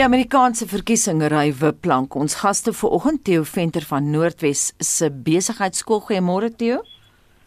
[0.00, 2.14] Die Amerikaanse verkiesing ry wipplank.
[2.16, 6.00] Ons gaste vanoggend Theo Venter van Noordwes se besigheidskool.
[6.06, 6.78] Goeiemôre Theo.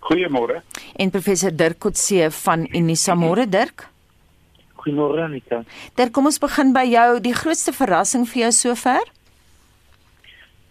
[0.06, 0.60] Goeiemôre.
[1.02, 3.18] En professor Dirk Kotse van Unisa.
[3.18, 3.88] Môre Dirk.
[4.84, 5.64] Goeiemôre Anita.
[5.98, 7.18] Dirk, kom ons begin by jou.
[7.26, 9.10] Die grootste verrassing vir jou sover?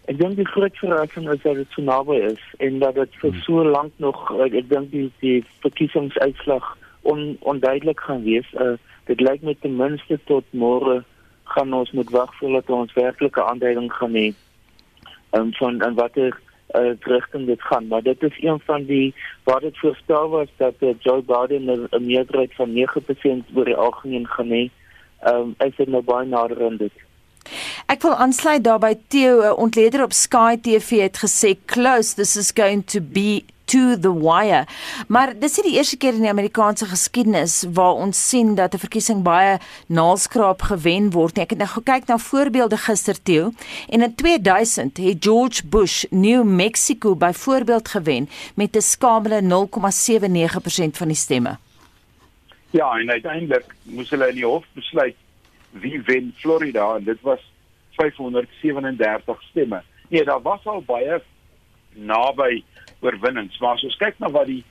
[0.07, 3.39] Ek dink die grootste verrassing is dat dit so naby is en dat dit vir
[3.43, 8.47] so lank nog ek dink die die verkiesingsuitslag on, onduidelik gaan wees.
[8.55, 8.77] Uh,
[9.11, 11.01] dit lyk met ten minste tot môre
[11.43, 14.33] gaan ons moet wag voordat ons werklike aanduiding gaan hê.
[15.31, 16.39] Um, van en watter
[16.75, 20.73] uh, rigting dit gaan, maar dit is een van die waar dit voorstel was dat
[20.79, 24.69] uh, Joe Biden 'n meerderheid van 9% oor die algemeen gaan hê.
[25.19, 26.91] Ehm um, is dit nou baie nader aan dit.
[27.85, 32.51] Ek wil aansluit daarby Theo, 'n ontleder op Sky TV het gesê close this is
[32.55, 34.65] going to be to the wire.
[35.07, 38.83] Maar dis nie die eerste keer in die Amerikaanse geskiedenis waar ons sien dat 'n
[38.85, 39.57] verkiesing baie
[39.87, 41.43] naalskraap gewen word nie.
[41.43, 43.53] Ek het nou gekyk na voorbeelde gister toe
[43.89, 51.07] en in 2000 het George Bush New Mexico byvoorbeeld gewen met 'n skamele 0,79% van
[51.07, 51.57] die stemme.
[52.69, 55.15] Ja, en uiteindelik moes hulle in die hof besluit
[55.71, 57.39] wie wen Florida en dit was
[57.95, 59.81] 537 stemme.
[60.09, 61.21] Nee, daar was al baie
[61.93, 62.63] naby
[63.03, 63.59] oorwinnings.
[63.59, 64.63] Maar as ons kyk na wat die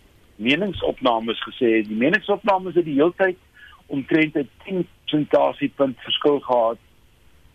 [0.43, 3.39] meningsopnames gesê het, die meningsopnames het die heeltyd
[3.93, 6.79] omtrent 'n 10 persentasiepunt verskil gehad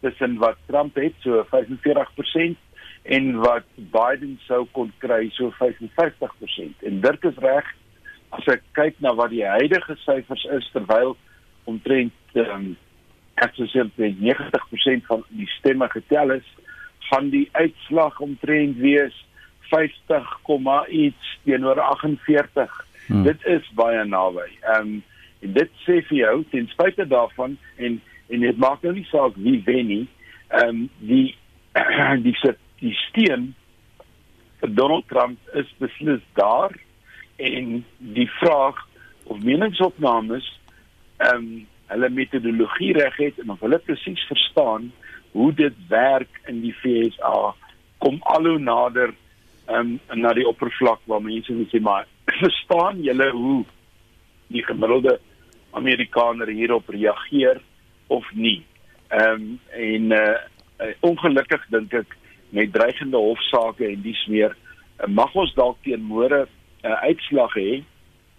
[0.02, 2.58] tussen wat Trump het so 45%
[3.04, 6.84] en wat Biden sou kon kry so 55%.
[6.84, 7.76] En dit is reg
[8.30, 11.16] as ek kyk na wat die huidige syfers is terwyl
[11.64, 12.76] omtrent um,
[13.42, 16.48] ek sou sê 90% van die stemme getel is,
[17.10, 19.16] gaan die uitslag omtrent wees
[19.70, 20.40] 50,
[20.90, 22.86] iets teenoor 48.
[23.08, 23.24] Hmm.
[23.24, 24.50] Dit is baie naby.
[24.62, 25.04] Ehm um,
[25.40, 29.36] en dit sê vir jou ten spyte daarvan en en dit maak nou nie saak
[29.36, 30.08] wie wen nie.
[30.50, 31.36] Ehm um, die
[32.26, 33.54] die sit die steen
[34.62, 36.74] vir Donald Trump is beslis daar
[37.38, 38.82] en die vraag
[39.24, 40.48] of meningsopnames
[41.18, 41.50] ehm um,
[41.88, 44.90] hulle metodologie reg het en of hulle presies verstaan
[45.32, 47.54] hoe dit werk in die FSA
[48.04, 49.14] kom al hoe nader
[49.68, 52.08] um, na die oppervlak waar mense net sê maar
[52.42, 53.64] verstaan julle hoe
[54.54, 55.18] die gemiddelde
[55.78, 57.62] Amerikaner hierop reageer
[58.08, 58.64] of nie.
[59.10, 60.38] Ehm um, en uh,
[60.84, 62.16] uh, ongelukkig dink ek
[62.50, 67.54] met dreigende hofsaake en dies meer uh, mag ons dalk teen môre 'n uh, uitslag
[67.60, 67.84] hê,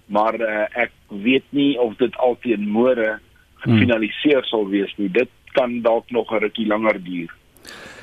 [0.06, 3.18] maar uh, ek weet nie of dit al teen môre
[3.64, 4.50] gefinaliseer hmm.
[4.50, 5.08] sal wees nie.
[5.08, 7.32] Dit kan dalk nog 'n rukkie langer duur.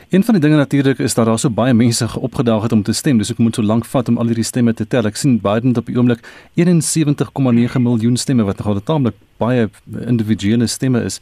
[0.09, 2.93] Een van die dinge natuurlik is dat daar so baie mense opgedaag het om te
[2.93, 3.17] stem.
[3.17, 5.07] Dis ek moet so lank vat om al hierdie stemme te tel.
[5.09, 6.21] Ek sien Biden op die oomblik
[6.61, 9.69] 71,9 miljoen stemme wat nogal taamlik baie
[10.05, 11.19] individuele stemme is.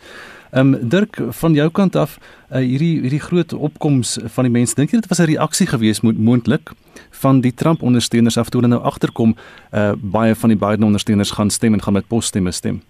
[0.52, 2.20] Ehm um, Dirk van jou kant af,
[2.52, 6.02] uh, hierdie hierdie groot opkoms van die mense, dink jy dit was 'n reaksie gewees
[6.02, 6.76] moet moontlik
[7.24, 9.36] van die Trump ondersteuners af toe hulle nou agterkom
[9.72, 12.82] uh baie van die Biden ondersteuners gaan stem en gaan met posstemme stem?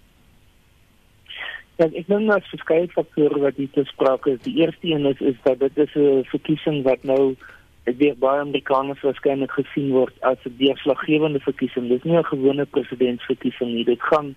[1.76, 4.42] Ja, ek dink daar's verskeie faktore wat hier te sprake is.
[4.46, 7.34] Die eerste een is is dat dit is 'n verkiesing wat nou
[7.84, 11.88] deur baie Amerikaners waarskynlik gesien word as 'n deurslaggewende verkiesing.
[11.88, 13.84] Dit is nie 'n gewone presidentsverkiesing nie.
[13.84, 14.34] Dit gaan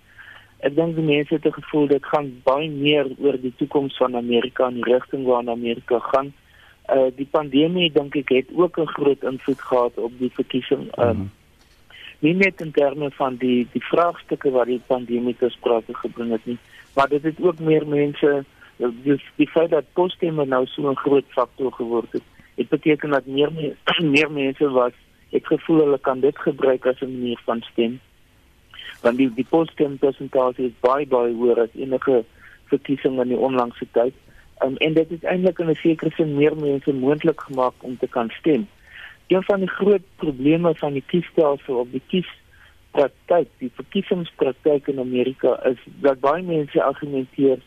[0.60, 4.66] ek dink die mense het gevoel dit gaan baie meer oor die toekoms van Amerika
[4.66, 6.32] en die rigting waarna Amerika gaan.
[6.90, 10.90] Uh die pandemie dink ek het ook 'n groot invloed gehad op die verkiesing.
[10.98, 11.30] Uh, mm -hmm.
[12.18, 16.46] Nie net in terme van die die vraagstukke wat die pandemie te sprake gebring het
[16.46, 16.58] nie
[16.98, 18.44] maar dit het ook meer mense
[19.06, 22.22] dis die feit dat posstemme nou so 'n groot faktor geword het.
[22.54, 23.50] Dit beteken dat meer
[24.14, 24.92] meer mense was
[25.30, 28.00] ek gevoel hulle kan dit gebruik as 'n manier van stem.
[29.02, 32.24] Want die die poststem persentasie is baie baie hoër as enige
[32.64, 34.14] verkiesing in die onlangse tyd.
[34.64, 38.08] Um, en dit het eintlik in 'n sekere sin meer mense moontlik gemaak om te
[38.08, 38.68] kan stem.
[39.26, 42.28] Een van die groot probleme van die kiesstelsel op die kies
[42.90, 47.60] praktyk, die verkiesingspraktyk in Amerika is dat baie mense argumenteer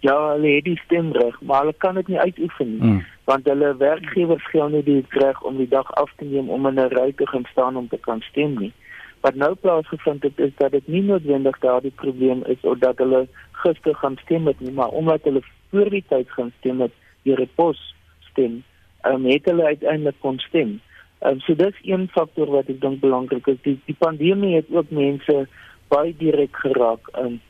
[0.00, 3.00] ja, hulle het die stemreg, maar hulle kan dit nie uitoefen nie, mm.
[3.28, 6.80] want hulle werkgewers gee hulle die reg om die dag af te neem om in
[6.80, 8.72] 'n ry te gaan staan om te kan stem nie.
[9.20, 13.26] Wat nou plaasgevind het is dat dit nie noodwendig daardie probleem is of dat hulle
[13.52, 17.48] gister gaan stem het nie, maar omdat hulle voor die tyd gaan stem het, die
[17.54, 17.94] pos
[18.30, 18.62] stem,
[19.04, 20.80] um, het hulle uiteindelik kon stem.
[21.20, 23.58] Ehm um, so dis een faktor wat ek dink belangrik is.
[23.62, 25.46] Die die pandemie het ook mense
[25.92, 27.08] baie direk geraak.
[27.12, 27.40] Ehm um,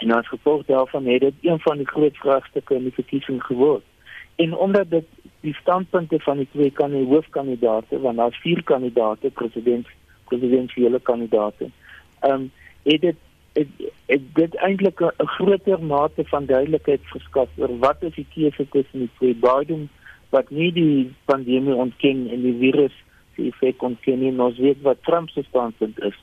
[0.00, 3.84] en as gevolg daarvan het dit een van die groot vraagstukke in die verkiesing geword.
[4.36, 5.08] En omdat dit
[5.40, 9.86] die standpunte van die twee kan die hoofkandidate, want daar's vier kandidate, president,
[10.24, 11.70] presidentsiële kandidate.
[12.20, 12.50] Ehm um,
[12.82, 13.16] het dit
[13.52, 13.68] het,
[14.06, 18.98] het dit eintlik 'n groter mate van duidelikheid verskaf oor wat is die keuse tussen
[18.98, 19.88] die twee Biden
[20.30, 22.94] wat nie die pandemie ontken en die virus
[23.36, 26.16] se effek ontken nie, ons weet wat Trump se standpunt is.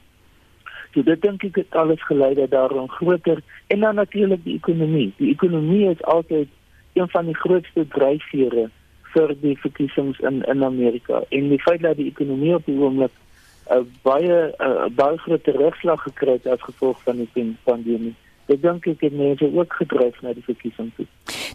[0.94, 4.56] So dit dink ek het alles gelei dat daar 'n groter en dan natuurlik die
[4.56, 5.14] ekonomie.
[5.18, 6.48] Die ekonomie is altyd
[6.94, 8.70] een van die grootste dryfvere
[9.14, 11.24] vir die verkiesings in in Amerika.
[11.30, 13.12] En die feit dat die ekonomie op die oomblik
[13.70, 18.16] 'n baie 'n baie groot terugslag gekry het as gevolg van die pandemie.
[18.48, 21.06] Ek dink ek het mense ook gedryf na die verkiesing toe.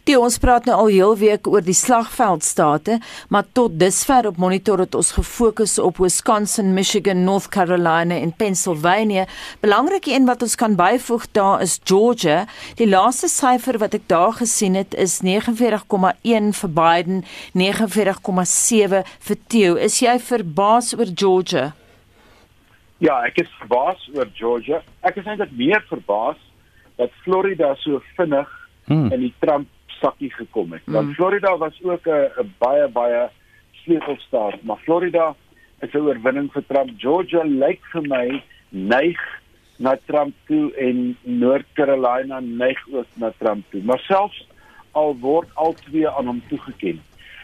[0.03, 2.97] Die ons praat nou al heel week oor die slagveldstate,
[3.31, 9.29] maar tot dusver op monitor het ons gefokus op Wisconsin, Michigan, North Carolina en Pennsylvania.
[9.63, 12.49] Belangrike een wat ons kan byvoeg daar is Georgia.
[12.81, 17.23] Die laaste syfer wat ek daar gesien het is 49,1 vir Biden,
[17.55, 19.77] 49,7 vir Theo.
[19.79, 21.69] Is jy verbaas oor Georgia?
[22.99, 24.83] Ja, ek is verbaas oor Georgia.
[25.07, 26.43] Ek is eintlik meer verbaas
[26.99, 28.51] dat Florida so vinnig
[28.91, 29.13] hmm.
[29.15, 29.71] in die Trump
[30.03, 30.83] sakkie gekom het.
[30.85, 31.15] Want hmm.
[31.15, 33.29] Florida was ook 'n baie baie
[33.85, 35.35] sleutelstaat, maar Florida
[35.81, 36.91] is 'n oorwinning vir Trump.
[36.97, 39.21] Georgia lyk vir my neig
[39.77, 43.83] na Trump toe en North Carolina neig ook na Trump toe.
[43.83, 44.47] Maar selfs
[44.93, 47.03] al word al twee aan hom toegeken,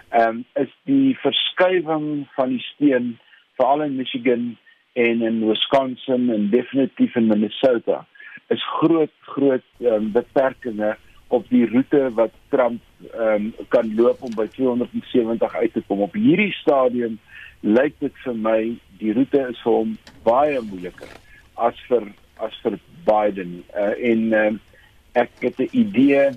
[0.08, 3.19] ehm um, is die verskywing van die steen
[3.56, 4.56] veral in Michigan
[4.93, 8.06] en in Wisconsin en definitief in Minnesota
[8.49, 10.96] is groot groot um, beperkings
[11.28, 12.80] op die roete wat Trump
[13.14, 16.00] um, kan loop om by 270 uit te kom.
[16.00, 17.19] Op hierdie stadium
[17.60, 18.60] lyk dit vir my
[19.00, 21.10] die roete is vir hom baie moeiliker
[21.69, 22.08] as vir
[22.38, 23.62] as vir Biden.
[23.75, 24.58] Uh, en um,
[25.12, 26.30] ek het 'n idee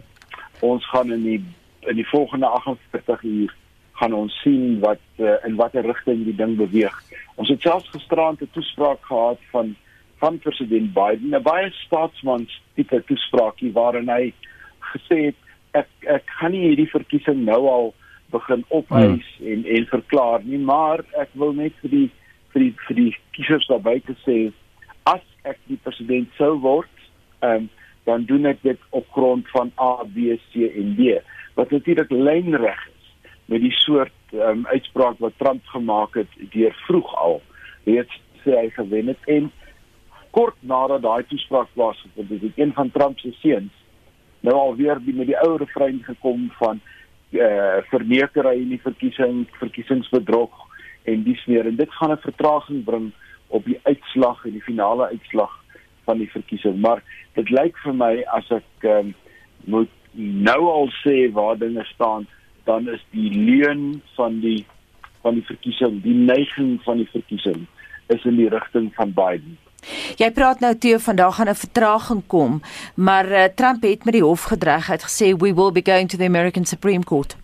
[0.60, 1.42] ons gaan in die
[1.90, 3.56] in die volgende 48 uur
[4.02, 6.94] gaan ons sien wat uh, in watter rigting die ding beweeg.
[7.36, 9.76] Ons het selfs gisteraand 'n toespraak gehad van
[10.22, 14.34] van president Biden, 'n baie staatsmans tipe toespraakie waarin hy
[14.94, 15.90] gesê het ek
[16.20, 17.94] ek gaan nie hierdie verkiesing nou al
[18.32, 19.52] begin opeis hmm.
[19.52, 22.08] en en verklaar nie, maar ek wil net vir die
[22.54, 24.40] vir die vir die kiesers daar buite sê
[25.10, 26.92] as ek die president sou word,
[27.42, 27.70] um,
[28.06, 31.16] dan doen ek dit op grond van A, B, C en D.
[31.58, 32.82] Wat natuurlik lynreg
[33.52, 37.42] met die soort um, uitspraak wat Trump gemaak het deur vroeg al
[37.88, 39.50] reeds sê hy gewen het en
[40.36, 43.81] kort nadat daai toespraak plaasgevind het, het een van Trump se seuns
[44.42, 46.82] nou alweer die met die ou refrein gekom van
[47.32, 50.68] eh uh, vernekery in die verkiesing, verkiesingsbedrog
[51.04, 53.12] en dis meer en dit gaan 'n vertraging bring
[53.48, 55.54] op die uitslag en die finale uitslag
[56.04, 56.80] van die verkiesing.
[56.80, 57.04] Maar
[57.34, 59.14] dit lyk vir my as ek um,
[59.66, 62.28] moet nou al sê waar dinge staan,
[62.64, 64.66] dan is die leuen van die
[65.22, 67.68] van die verkiesing, die neiging van die verkiesing
[68.08, 69.58] is in die rigting van Biden.
[70.18, 72.62] Jy praat nou toe vandag gaan 'n vertraging kom,
[72.96, 76.18] maar uh, Trump het met die hof gedreig het gesê we will be going to
[76.18, 77.36] the American Supreme Court.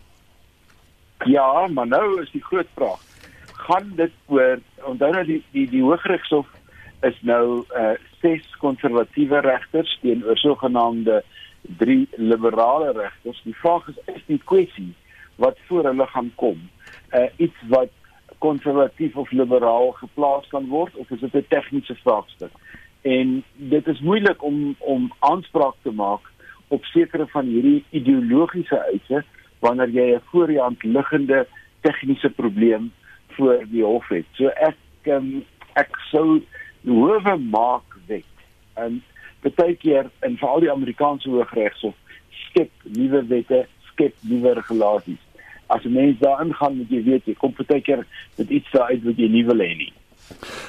[1.26, 3.00] Ja, maar nou is die groot vraag.
[3.54, 6.48] Gaan dit oor onthou nou die die die Hooggeregshof
[7.02, 11.24] is nou uh ses konservatiewe regters teenoor sogenaamde
[11.62, 13.42] drie liberale regters.
[13.44, 14.94] Die vraag is is die kwessie
[15.36, 16.70] wat voor hulle gaan kom.
[17.14, 17.90] Uh iets wat
[18.38, 22.52] konservatief of liberaal geplaas kan word of is dit 'n tegniese vraagstuk?
[23.02, 26.32] En dit is moeilik om om aanspraak te maak
[26.68, 29.24] op sekere van hierdie ideologiese eise
[29.60, 31.48] wanneer jy 'n voor die hand liggende
[31.82, 32.92] tegniese probleem
[33.28, 34.26] voor die hof het.
[34.32, 36.42] So ek um, ek sou
[36.84, 38.34] hoewe maak wet.
[38.74, 39.04] En
[39.56, 41.96] baie keer in veral die Amerikaanse Hooggeregshof
[42.30, 45.27] skep nuwe wette, skep nuwe regulasies
[45.68, 48.06] as 'n mens daarin gaan moet jy weet jy kom baie keer
[48.38, 49.94] met iets daar uit wat jy nie wil hê nie.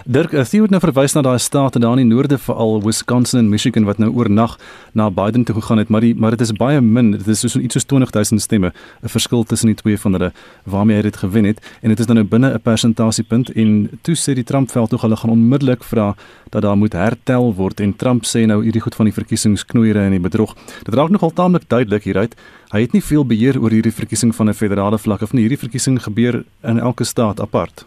[0.06, 3.48] Dirk, as jy nou verwys na daai state daar in die noorde veral Wisconsin en
[3.50, 4.54] Michigan wat nou oornag
[4.96, 7.10] na Biden toe gegaan het, maar die maar dit is baie min.
[7.16, 8.72] Dit is so iets soos 20000 stemme,
[9.02, 10.32] 'n verskil tussen die twee van hulle
[10.64, 14.34] waarmee hy dit gewen het en dit is nou binne 'n persentasiepunt en toe sê
[14.34, 16.14] die Trump veld toe hulle gaan onmiddellik vra
[16.50, 20.10] dat daar moet hertel word en Trump sê nou hierdie goed van die verkiesingsknoeire en
[20.10, 20.54] die bedrog.
[20.84, 22.34] Dit raak nogal taamlik duidelik hieruit.
[22.70, 25.42] Hy het nie veel beheer oor hierdie verkiesing van 'n federale vlak of nie.
[25.42, 27.86] Hierdie verkiesing gebeur in elke staat apart.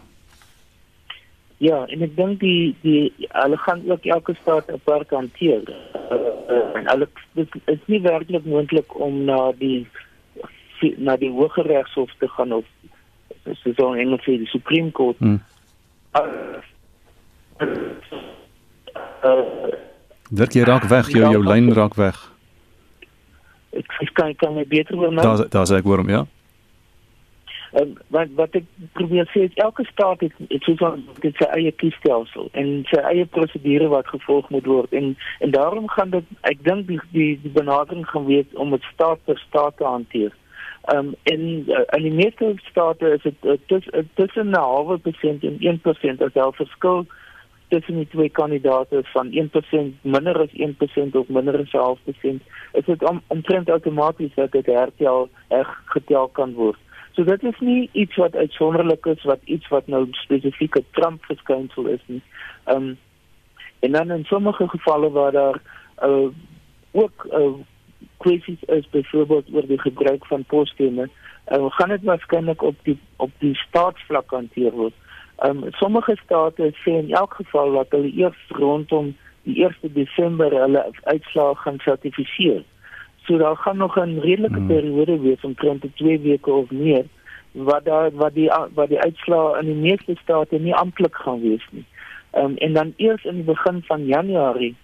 [1.62, 5.62] Ja, en ek dink die die hulle gaan ook elke staat apart hanteer.
[6.10, 6.16] Uh,
[6.50, 7.06] uh, en hulle
[7.38, 9.86] dit is nie werklik moontlik om na die
[10.98, 12.66] na die hoë regshof te gaan of
[13.60, 15.22] soos so in Engels sê die Supreme Court.
[15.22, 15.38] Hmm.
[16.18, 16.26] Uh,
[19.22, 19.70] uh,
[20.32, 22.18] Dit jy raak weg, jou jou lyn raak weg.
[23.78, 25.22] Ek kan kan my beter hoor nou.
[25.22, 26.26] Daar daar sê ek hoor hom, ja.
[27.80, 31.46] Um, wat wat ek probeer sê is elke staat het het so 'n dit sy
[31.56, 36.24] eie kiesstelsel en sy eie prosedure wat gevolg moet word en en daarom gaan dit
[36.50, 40.32] ek dink die die, die benadering gaan wees om dit staat per staat te hanteer.
[40.94, 45.56] Um en uh, in die meeste state is dit uh, tussen 'n halwe persent en
[45.60, 47.06] 1% as daar verskil
[47.68, 52.40] tussen die twee kandidaate van 1% minder as 1% of minder as 0.5%
[52.72, 56.78] is dit om, omtrent outomaties dat dit hertel reg getel kan word.
[57.12, 61.24] So dit is nie iets wat uitsonderlik is wat iets wat nou spesifiek 'n Trump
[61.24, 62.22] verskynsel is nie.
[62.64, 62.98] Ehm um,
[63.80, 65.60] en dan in sommige gevalle waar daar
[66.04, 66.28] uh,
[66.90, 67.52] ook uh,
[68.16, 71.08] kwessies is byvoorbeeld oor die gebruik van posstemme,
[71.48, 74.94] uh, gaan dit waarskynlik op die op die staatsvlak hanteer word.
[75.44, 80.84] Um, sommige state sê in elk geval dat hulle eers rondom die 1 Desember hulle
[81.02, 82.62] uitslae gaan sertifiseer.
[83.26, 84.66] So daar gaan nog 'n redelike hmm.
[84.66, 87.04] periode wees om teen 2 weke of meer
[87.52, 91.66] wat daar wat die wat die uitslae in die meeste state nie amptelik gaan wees
[91.70, 91.84] nie.
[92.32, 94.76] Um, en dan eers in die begin van Januarie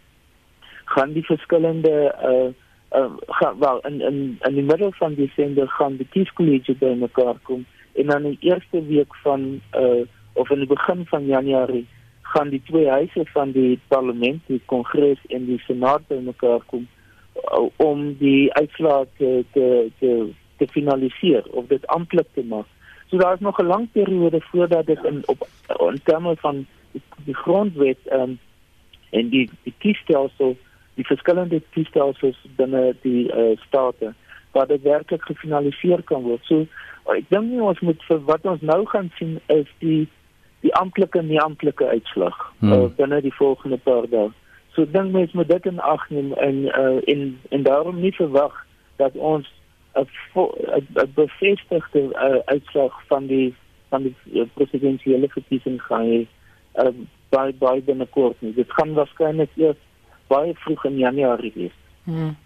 [0.84, 2.52] gaan die verskillende uh
[3.00, 7.66] uh gaan wel in in in die middel van Desember gaan die kieskollegie bymekaar kom
[7.92, 11.86] en dan in die eerste week van uh of in die begin van Januarie
[12.22, 16.88] gaan die twee huise van die parlement, die kongres en die senaat bymekaar kom
[17.76, 22.66] om die uitslae te te te te finaliseer of dit amptelik te maak.
[23.08, 27.02] So daar is nog 'n lang periode voordat dit in op in terme van die,
[27.24, 28.38] die grondwet um,
[29.10, 30.56] en die die kiesstelsel,
[30.94, 34.14] die verskillende kiesstelsels binne die uh, state
[34.50, 36.44] wat dit werklik gefinaliseer kan word.
[36.44, 36.66] So
[37.14, 40.08] ek dink nie ons moet vir wat ons nou gaan sien is die
[40.60, 42.72] die amptelike en nie amptelike uitslag hmm.
[42.72, 44.30] uh, binne die volgende paar dae.
[44.78, 48.54] So dink mens moet dit in ag neem en uh, en en daarom nie verwag
[48.96, 49.50] dat ons
[49.98, 53.54] 'n bevestigde uh, uitslag van die
[53.88, 56.26] van die uh, presidentsiële verkiesing gaan hê
[56.74, 56.94] uh,
[57.28, 58.54] by by binnekort nie.
[58.54, 59.82] Dit gaan waarskynlik eers
[60.26, 61.76] baie vroeg in Januarie wees.
[62.04, 62.36] Hmm.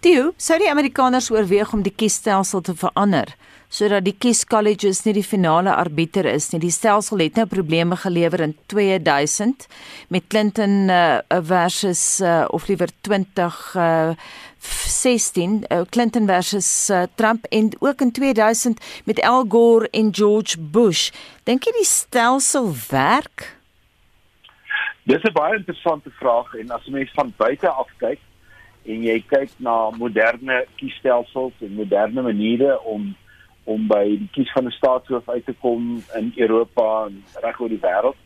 [0.00, 3.34] Toe, sou die Amerikaners oorweeg om die kiesstelsel te verander
[3.70, 6.58] sodat die kiescolleges nie die finale arbiter is nie.
[6.64, 9.66] Die stelsel het nou probleme gelewer in 2000
[10.10, 14.16] met Clinton uh, versus uh, of liewer 20 uh,
[14.58, 20.58] 16 uh, Clinton versus uh, Trump en ook in 2000 met Al Gore en George
[20.58, 21.12] Bush.
[21.46, 23.52] Dink jy die stelsel werk?
[25.06, 28.18] Dis 'n baie interessante vraag en as mens van buite af kyk
[28.84, 33.14] en jy kyk na moderne kiesstelsels en moderne maniere om
[33.70, 37.68] om by die kies van 'n staatshoof uit te kom in Europa en reg oor
[37.68, 38.16] die wêreld,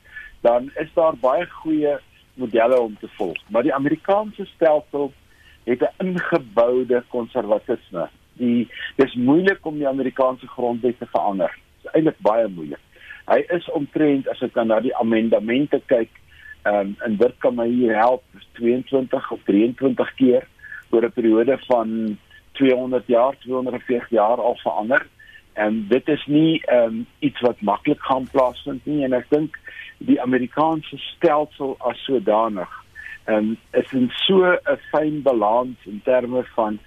[0.40, 1.98] dan is daar baie goeie
[2.34, 3.36] modelle om te volg.
[3.48, 5.12] Maar die Amerikaanse stelsel
[5.64, 8.08] het 'n ingeboude konservatisme.
[8.32, 11.58] Die dis moeilik om die Amerikaanse grondwet te verander.
[11.82, 12.80] Dit is eintlik baie moeilik.
[13.26, 16.10] Hy is omtrent as ek dan na die amendemente kyk,
[16.64, 18.22] ehm um, en dit kan my hier help
[18.58, 20.46] 22 of 23 keer
[20.90, 22.18] oor 'n periode van
[22.52, 25.06] 200 jaar, 240 jaar al verander.
[25.52, 29.58] En dit is nie ehm um, iets wat maklik gaan plaasvind nie en ek dink
[29.98, 32.72] die Amerikaanse stelsel as sodanig
[33.24, 36.78] ehm um, is in so 'n fyn balans in terme van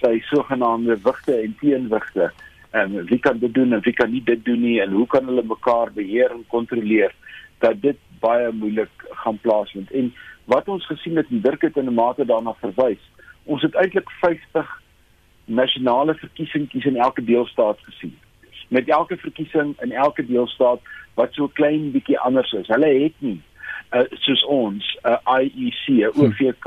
[0.00, 2.32] sy sogenaamde wigte en teenwigte.
[2.70, 5.06] En um, wie kan dit doen en wie kan nie dit doen nie en hoe
[5.06, 7.14] kan hulle mekaar beheer en kontroleer
[7.58, 9.90] dat dit baie moeilik gaan plaasvind.
[9.90, 13.02] En wat ons gesien het en Dirk het in 'n mate daarna verwys,
[13.44, 14.82] ons het eintlik 50
[15.44, 18.18] nasionale verkiesingkies in elke deelstaat gesien.
[18.68, 20.80] Met elke verkiesing in elke deelstaat
[21.14, 22.66] wat so klein bietjie anders is.
[22.66, 23.42] Hulle het nie
[23.94, 26.20] uh, soos ons 'n uh, IEC, 'n hm.
[26.20, 26.66] OVK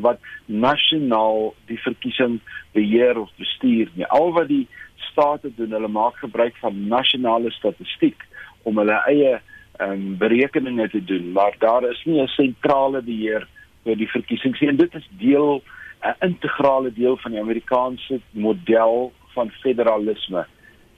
[0.00, 2.40] wat nasionaal die verkiesing
[2.72, 4.06] beheer of bestuur nie.
[4.06, 4.68] Al wat die
[5.10, 8.22] state doen, hulle maak gebruik van nasionale statistiek
[8.62, 9.40] om hulle eie
[9.80, 13.48] um, berekeninge te doen, maar daar is nie 'n sentrale beheer
[13.84, 14.68] oor die verkiesings nie.
[14.68, 15.62] En dit is deel
[16.02, 20.46] 'n integrale deel van die Amerikaanse model van federalisme.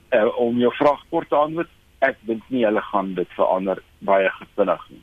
[0.09, 1.69] Uh, om jou vraag kort te antwoord,
[2.03, 5.01] ek dink nie hulle gaan dit verander baie vinnig nie.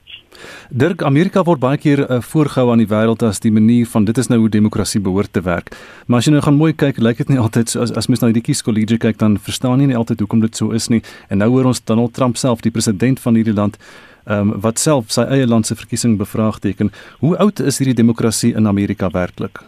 [0.71, 4.19] Dirk, Amerika word baie keer uh, voorgehou aan die wêreld as die manier van dit
[4.21, 5.73] is nou hoe demokrasie behoort te werk.
[6.07, 8.23] Maar as jy nou gaan mooi kyk, lyk dit nie altyd so as as mens
[8.23, 11.02] na die kieskollege kyk dan verstaan jy nie altyd hoekom dit so is nie.
[11.28, 13.80] En nou hoor ons Donald Trump self, die president van hierdie land,
[14.26, 16.92] ehm um, wat self sy eie land se verkiesing bevraagteken.
[17.25, 19.64] Hoe oud is hierdie demokrasie in Amerika werklik?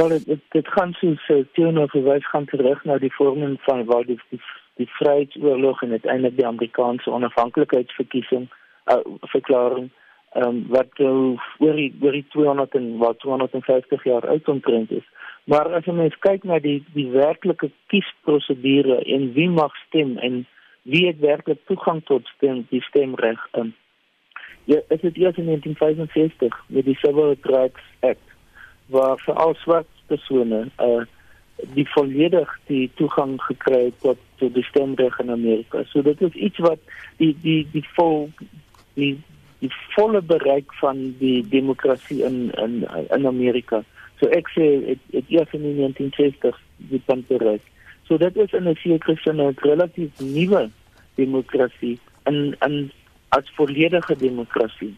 [0.00, 4.06] Wel, dit dit gaan soos uh, teenoor verwys gaan terug na die vorming van waar
[4.06, 4.40] die die,
[4.80, 9.00] die Vryheidsoorlog en uiteindelik die Amerikaanse onafhanklikheidsverkiesing uh,
[9.34, 9.90] verklaring
[10.32, 14.92] ehm um, wat uh, oor die oor die 200 en wat 250 jaar oud omtrent
[14.94, 15.06] is.
[15.50, 20.44] Maar as jy mens kyk na die die werklike kiesprosedure en wie mag stem en
[20.82, 23.74] wie het werklik toegang tot stem die stemreg in
[24.64, 28.28] Ja, dit is eers in 1965 met die Civil Rights Act
[28.86, 31.02] waar vir al swart persone uh
[31.74, 35.84] die volledig die toegang gekry tot tot die stemreg in Amerika.
[35.92, 36.78] So dit is iets wat
[37.16, 38.30] die die die vol
[38.94, 39.16] die
[39.60, 43.82] die volle bereik van die demokrasie in in in Amerika.
[44.20, 46.56] So ek sê dit dit eers in 1960
[46.92, 47.62] die punt bereik.
[48.08, 50.70] So dit is in 'n sekere sin 'n relatief nuwe
[51.14, 52.90] demokrasie in in
[53.28, 54.94] as volledige demokrasie.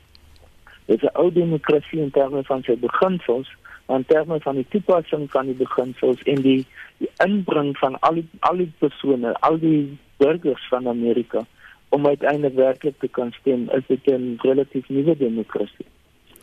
[0.86, 3.48] Dit is 'n ou demokrasie in terme van sy beginsels,
[3.94, 6.60] in terme van die toepassing van die beginsels en die
[7.02, 11.44] die inbring van al die al die persone, al die burgers van Amerika
[11.88, 15.86] om uiteindelik werklik te kan stem, is dit 'n relatief nuwe demokrasie.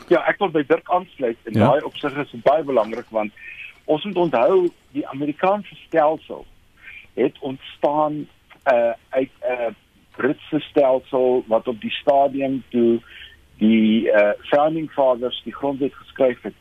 [0.07, 1.67] Ja, ek wil by Dirk aansluit en ja.
[1.67, 3.31] daai opsig is baie belangrik want
[3.85, 6.45] ons moet onthou die Amerikaanse stelsel
[7.13, 8.27] het ontstaan
[8.73, 9.73] uh uit 'n uh,
[10.15, 12.99] Britse stelsel wat op die stadium toe
[13.57, 16.55] die uh, founding fathers die grondwet geskryf het,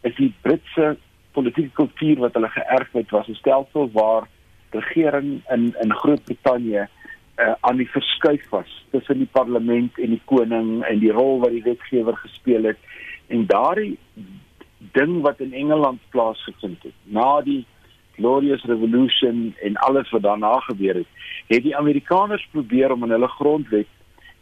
[0.00, 0.96] is die Britse
[1.32, 4.28] politieke kultuur wat hulle geërf het was 'n stelsel waar
[4.70, 6.88] regering in in Groot-Brittanje
[7.36, 11.50] uh, aan die verskuif was tussen die parlement en die koning en die rol wat
[11.50, 12.78] die wetgewer gespeel het
[13.26, 13.98] en daardie
[14.92, 17.64] ding wat in Engeland plaasgevind het na die
[18.16, 21.06] Glorious Revolution en alles wat daarna gebeur het,
[21.46, 23.86] het die Amerikaners probeer om in hulle grondwet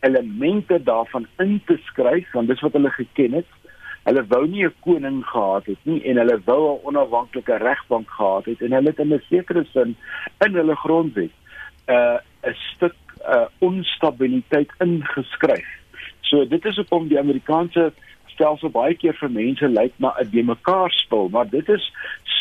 [0.00, 3.46] elemente daarvan in te skryf want dis wat hulle geken het.
[4.04, 8.44] Hulle wou nie 'n koning gehad het nie en hulle wou 'n onafhanklike regbank gehad
[8.44, 9.96] het en hulle het in 'n sekere sin
[10.44, 11.32] in hulle grondwet
[11.88, 12.96] 'n uh, 'n stuk
[13.28, 15.68] uh, onstabiliteit ingeskryf.
[16.20, 17.92] So dit is hoekom die Amerikaanse
[18.26, 21.92] stelsel baie keer vir mense lyk na 'n bymekaar spul, maar dit is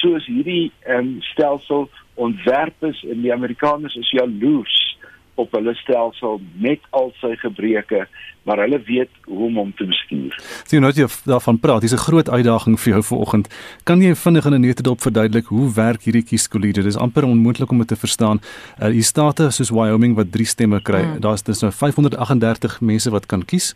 [0.02, 4.93] soos hierdie um, stelsel ontwerp is en die Amerikaners is jaloers
[5.36, 8.08] op hulle stelsel met al sy gebreke,
[8.44, 10.36] maar hulle weet hoe om hom te bestuur.
[10.68, 13.48] Sien nou jy daarvan praat, dis 'n groot uitdaging vir jou vanoggend.
[13.84, 16.74] Kan jy vinnig in 'n netedop verduidelik hoe werk hierdie kieskollege?
[16.74, 18.42] Dit is amper onmoontlik om dit te verstaan.
[18.82, 21.20] Uh, hier state soos Wyoming wat 3 stemme kry, hmm.
[21.20, 23.76] daar's dis nou 538 mense wat kan kies.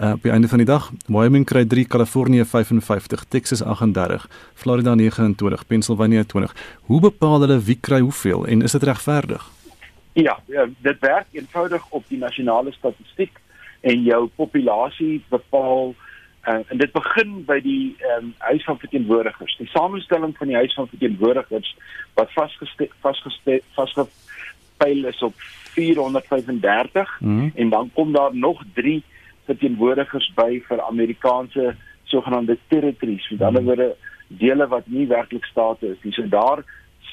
[0.00, 4.94] Uh, op die einde van die dag, Wyoming kry 3, Kalifornië 55, Texas 38, Florida
[4.94, 6.54] 29, Pennsylvania 20.
[6.80, 9.50] Hoe bepaal hulle wie kry hoeveel en is dit regverdig?
[10.14, 13.40] Ja, ja, dit werk eenvoudig op die nasionale statistiek
[13.80, 15.94] en jou populasie bepaal
[16.46, 19.56] uh, en dit begin by die um, huis van verteenwoordigers.
[19.58, 21.72] Die samestelling van die huis van verteenwoordigers
[22.14, 25.34] wat vasgestel vasgestel vasgepyl is op
[25.74, 29.02] 435 mm en dan kom daar nog 3
[29.50, 31.74] verteenwoordigers by vir Amerikaanse
[32.04, 33.28] sogenaamde territories.
[33.30, 33.96] Met ander woorde
[34.28, 36.12] dele wat nie werklik state is nie.
[36.12, 36.62] So daar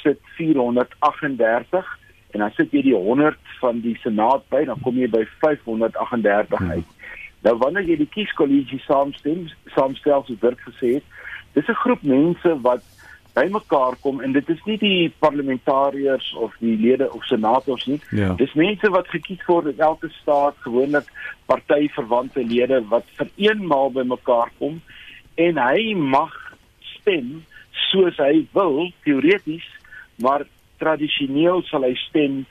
[0.04, 1.98] sit 438
[2.32, 6.60] en dan sit jy die 100 van die senaat by, dan kom jy by 538
[6.60, 6.72] hmm.
[6.72, 6.98] uit.
[7.46, 11.06] Nou wanneer jy die kieskollege saamstem, saamstel soos dit gesê het,
[11.54, 12.84] dis 'n groep mense wat
[13.34, 18.00] bymekaar kom en dit is nie die parlementariërs of die lede of senators nie.
[18.12, 18.34] Ja.
[18.40, 21.08] Dis mense wat gekies word in elke staat, gewoonlik
[21.46, 24.82] partyverwante lede wat vir eenmaal bymekaar kom
[25.36, 26.36] en hy mag
[27.00, 27.44] stem
[27.92, 29.66] soos hy wil teoreties,
[30.22, 30.46] maar
[30.82, 32.42] tradisioneel sal hy stem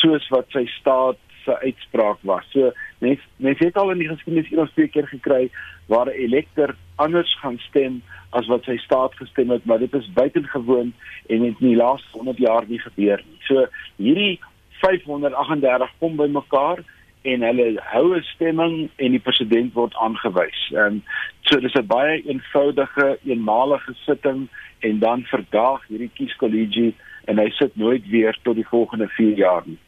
[0.00, 2.46] soos wat sy staat se uitspraak was.
[2.52, 2.72] So
[3.04, 5.48] mense mense het al in die geskiedenis eers twee keer gekry
[5.92, 10.12] waar 'n elekter anders gaan stem as wat sy staat gestem het, maar dit is
[10.12, 10.92] buitengewoon
[11.26, 13.40] en het in die laaste 100 jaar nie gebeur nie.
[13.48, 14.40] So hierdie
[14.82, 16.82] 538 kom bymekaar
[17.22, 20.60] en hulle hou 'n stemming en die president word aangewys.
[20.72, 21.02] Ehm um,
[21.40, 24.48] so dis 'n baie eenvoudige eenmalige sitting
[24.80, 26.92] en dan verdaag hierdie kieskollege
[27.26, 29.78] en hy sit nooit weer tot die volgende 4 jaar nie.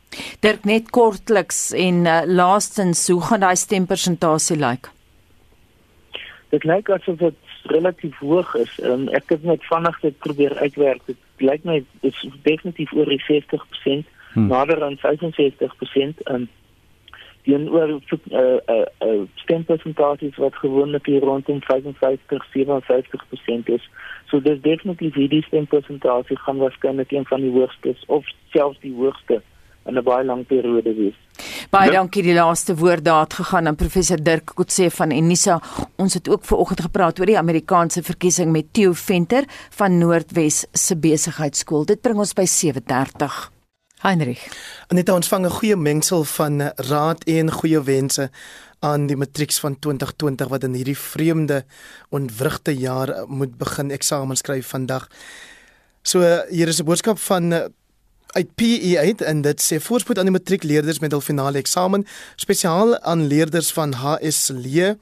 [0.44, 4.90] Dirk net kortliks en uh, laastens hoe gaan daai stempersentasie lyk?
[6.55, 8.72] Dit lyk asof dit relatief hoog is.
[8.83, 11.03] Um, ek het net vinnig dit probeer uitwerk.
[11.11, 14.48] Dit lyk my dit is definitief oor die 60%, hmm.
[14.48, 16.24] nader aan 65%.
[16.33, 16.48] Um,
[17.49, 23.87] die oor uh, uh, uh, stempersentasies wat gewoonlik hier rondom 55, 57% is.
[24.29, 29.41] So dis definitief hierdie stempersentasie gaan waarskynlik een van die hoogstes of selfs die hoogste
[29.89, 31.17] in 'n baie lang periode wees.
[31.71, 35.61] Baie dankie die laaste woord daar het gegaan aan professor Dirk Kotse van Unisa.
[35.97, 40.67] Ons het ook ver oggend gepraat oor die Amerikaanse verkiesing met Theo Venter van Noordwes
[40.73, 41.85] se besigheidskool.
[41.85, 43.58] Dit bring ons by 7:30.
[43.99, 44.47] Heinrich.
[44.87, 48.31] Aneta ontvang 'n goeie mengsel van raad en goeie wense
[48.79, 51.65] aan die matrieks van 2020 wat in hierdie vreemde
[52.09, 55.09] ontwrigte jaar moet begin eksamen skryf vandag.
[56.03, 57.65] So hier is 'n boodskap van uh,
[58.29, 62.07] uit PE uit en dit sê voorspoed aan die matriekleerders met hul finale eksamen,
[62.37, 64.95] spesiaal aan leerders van HS Lee,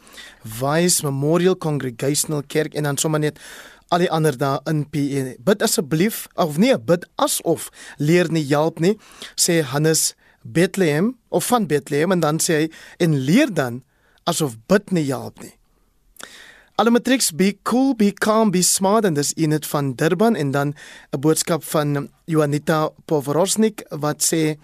[0.44, 3.40] Vice Memorial Congregational Kerk en dan sommer net
[3.88, 5.36] al die ander daar in PE.
[5.38, 8.96] Bid asseblief of nee, bid asof leer nie help nie,
[9.34, 12.66] sê Hannes Bethlehem of van Bethlehem en dan sê hy
[13.02, 13.82] en leer dan
[14.26, 15.54] asof bid nie help nie.
[16.76, 20.50] Alle matrieks be cool, be calm, be smart en dis in dit van Durban en
[20.50, 20.74] dan
[21.12, 24.58] 'n boodskap van Juanita Povorosnik wat sê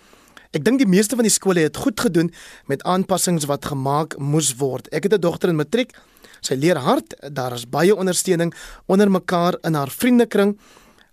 [0.53, 2.33] ek dink die meeste van die skole het goed gedoen
[2.67, 4.89] met aanpassings wat gemaak moes word.
[4.93, 5.97] Ek het 'n dogter in matriek.
[6.43, 8.51] Sy leer hard, daar is baie ondersteuning
[8.91, 10.57] onder mekaar in haar vriendekring.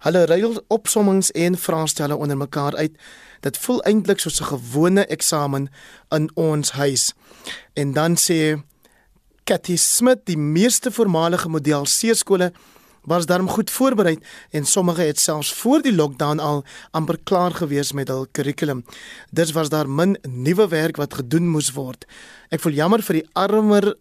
[0.02, 2.96] Hulle ruil opsommings en vraestelle onder mekaar uit.
[3.46, 5.70] Dit voel eintlik soos 'n gewone eksamen
[6.10, 7.14] in ons huis.
[7.74, 8.58] En dan sê
[9.44, 12.52] Cathy Smith, die meeste voormalige model C skole
[13.04, 17.92] was daarom goed voorberei en sommige het selfs voor die lockdown al amper klaar gewees
[17.92, 18.84] met hul kurrikulum.
[19.32, 22.06] Dis was daar min nuwe werk wat gedoen moes word.
[22.50, 23.96] Ek voel jammer vir die armer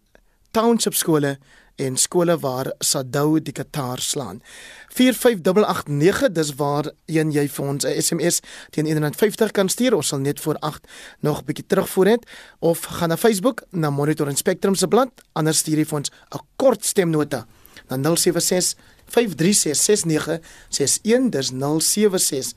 [0.51, 1.39] township skole
[1.79, 4.41] en skole waar Sadou die Qatar slaan.
[4.89, 9.95] 45889 dis waar een jy vir ons 'n SMS teen 150 kan stuur.
[9.95, 10.89] Ons sal net voor 8
[11.21, 12.27] nog 'n bietjie terugvoer het
[12.59, 16.11] of gaan na Facebook na Monitor en Spectrum se blad anders stuur jy vir ons
[16.11, 17.47] 'n kort stemnota
[17.89, 18.75] na 076
[19.07, 22.55] 536 6961 dis 076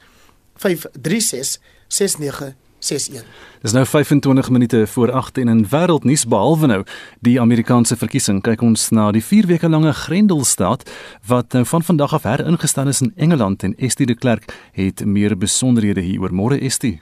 [0.55, 3.25] 536 6961 61.
[3.61, 6.79] Dis nou 25 minute voor 8 en in wêreldnuus behalwe nou
[7.21, 10.87] die Amerikaanse verkiesing kyk ons na die 4 weke lange Grendelstaat
[11.29, 15.37] wat nou van vandag af heringestel is in Engeland en Estie de Klerk het meer
[15.37, 16.99] besonderhede hieroor môre Estie.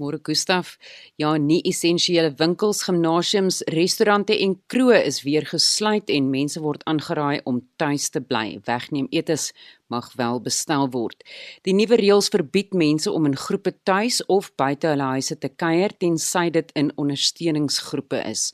[0.00, 0.78] Môre Gustaf,
[1.20, 7.42] ja, nie essensiële winkels, gimnasiums, restaurante en kroë is weer gesluit en mense word aangeraai
[7.44, 8.62] om tuis te bly.
[8.64, 9.50] Wegneem etes
[9.90, 11.24] mag wel bestel word.
[11.66, 15.92] Die nuwe reëls verbied mense om in groepe tuis of buite hulle huise te kuier
[15.98, 18.50] tensy dit in ondersteuningsgroepe is.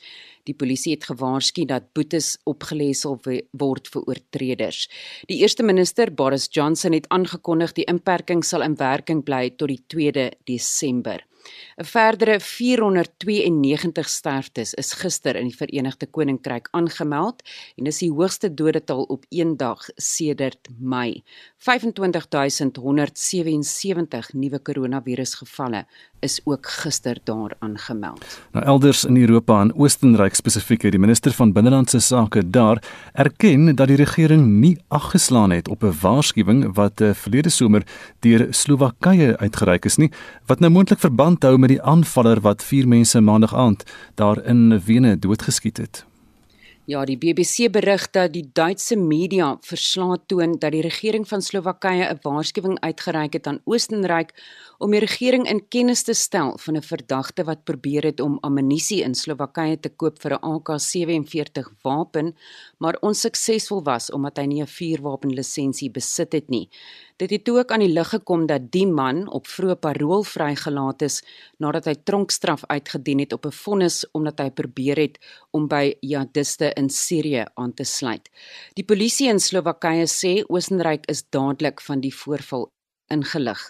[0.46, 3.18] Die polisie het gewaarsku dat boetes opgelê sal
[3.58, 4.86] word vir oortreders.
[5.30, 9.82] Die eerste minister, Boris Johnson, het aangekondig die inperking sal in werking bly tot die
[9.94, 11.24] 2de Desember.
[11.76, 17.42] 'n Verdere 492 sterftes is gister in die Verenigde Koninkryk aangemeld
[17.76, 21.22] en dis die hoogste dodetal op een dag sedert Mei.
[21.58, 25.86] 25177 nuwe koronavirusgevalle
[26.18, 28.40] is ook gister daar aangemeld.
[28.52, 33.74] Nou elders in Europa en Oostenryk spesifiek het die minister van binnelandse sake daar erken
[33.74, 37.82] dat die regering nie aggeslaan het op 'n waarskuwing wat uh, verlede somer
[38.20, 40.10] deur Slowakye uitgereik is nie
[40.46, 44.80] wat nou moontlik verband hou met die aanvaller wat vier mense maandag aand daar in
[44.84, 46.04] Wene doodgeskiet het.
[46.86, 52.06] Ja, die BBC berig dat die Duitse media verslae toon dat die regering van Slowakye
[52.06, 54.30] 'n waarskuwing uitgereik het aan Oostenryk
[54.78, 59.02] om die regering in kennis te stel van 'n verdagte wat probeer het om ammunisie
[59.02, 62.36] in Slowakye te koop vir 'n AK-47 wapen,
[62.78, 66.68] maar onsuksesvol was omdat hy nie 'n vuurwapenlisensie besit het nie.
[67.16, 71.22] Dit het ook aan die lig gekom dat die man op vroeë parol vrygelaat is
[71.56, 75.18] nadat hy tronkstraf uitgedien het op 'n vonnis omdat hy probeer het
[75.50, 78.30] om by jihadiste in Sirië aan te sluit.
[78.78, 82.68] Die polisie in Slowakye sê Oostenryk is dadelik van die voorval
[83.12, 83.60] ingelig.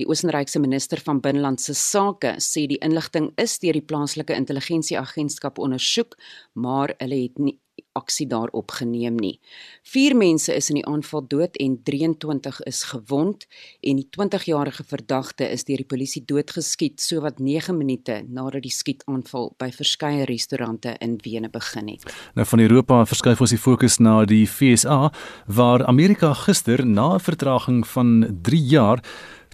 [0.00, 6.16] Die Oostenrykse minister van binnelandse sake sê die inligting is deur die plaaslike intelligensieagentskap ondersoek,
[6.54, 7.58] maar hulle het nie
[7.96, 9.40] aksie daarop geneem nie.
[9.82, 13.46] 4 mense is in die aanval dood en 23 is gewond
[13.80, 19.54] en die 20-jarige verdagte is deur die polisie doodgeskiet sowat 9 minute nadat die skietaanval
[19.60, 22.04] by verskeie restaurante in Wene begin het.
[22.34, 25.12] Nou van Europa verskuif ons die fokus na die FSA
[25.46, 29.02] waar Amerika gister na 'n vertraging van 3 jaar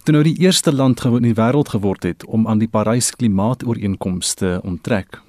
[0.03, 4.59] toe nou die eerste land in die wêreld geword het om aan die Parys klimaatooreenkomste
[4.63, 5.21] onttrek.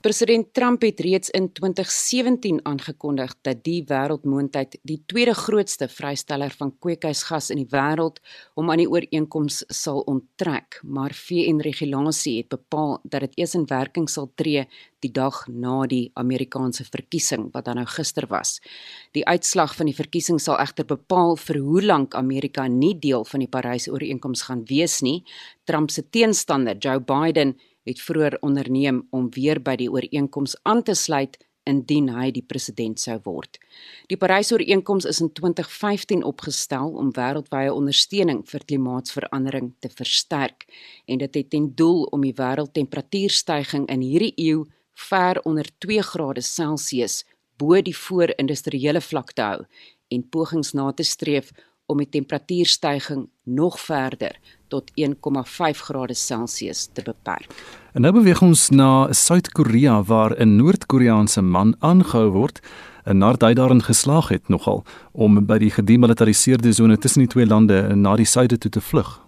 [0.00, 6.72] President Trump het reeds in 2017 aangekondig dat die wêreldmoondheid die tweede grootste vrysteller van
[6.80, 8.16] kweekhuisgas in die wêreld
[8.56, 14.08] om aan die ooreenkoms sal onttrek, maar VN-regulasie het bepaal dat dit eers in werking
[14.08, 14.64] sal tree
[15.04, 18.56] die dag na die Amerikaanse verkiesing wat dan nou gister was.
[19.12, 23.44] Die uitslag van die verkiesing sal egter bepaal vir hoe lank Amerika nie deel van
[23.44, 25.26] die Parys-ooreenkoms gaan wees nie.
[25.68, 30.94] Trump se teenstander, Joe Biden, het vroeër onderneem om weer by die ooreenkoms aan te
[30.94, 31.38] sluit
[31.68, 33.58] indien hy die president sou word.
[34.10, 40.66] Die Parys-ooreenkoms is in 2015 opgestel om wêreldwye ondersteuning vir klimaatsverandering te versterk
[41.06, 44.64] en dit het ten doel om die wêreldtemperatuurstygings in hierdie eeu
[45.08, 47.22] ver onder 2 grade Celsius
[47.60, 49.64] bo die voor-industriële vlak te hou
[50.10, 51.52] en pogings na te streef
[51.90, 54.38] om die temperatuurstygings nog verder
[54.70, 57.50] tot 1,5 grade Celsius te beperk.
[57.92, 62.60] En nou beweeg ons na Suid-Korea waar 'n Noord-Koreaanse man aangehou word
[63.04, 67.46] en nadat hy daarin geslaag het nogal om by die gedemilitariseerde sone tussen die twee
[67.46, 69.20] lande na die suide toe te vlug.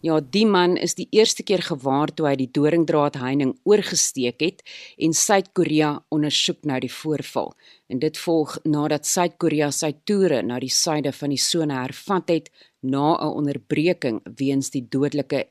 [0.00, 4.60] Ja, die man is die eerste keer gewaar toe hy die doringdraad heining oorgesteek het
[4.94, 7.50] en Suid-Korea ondersoek nou die voorval.
[7.90, 12.50] En dit volg nadat Suid-Korea sy toere na die suide van die sone hervat het
[12.80, 15.48] na 'n onderbreking weens die dodelike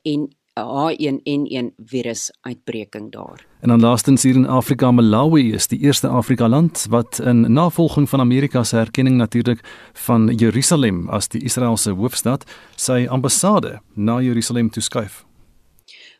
[0.63, 3.45] H1N1 virus uitbreking daar.
[3.59, 8.09] En dan laastens hier in Afrika, Malawi is die eerste Afrika land wat in navolging
[8.09, 14.69] van Amerika se erkenning natuurlik van Jerusalem as die Israeliese hoofstad sy ambassade na Jerusalem
[14.69, 15.26] toeskuif.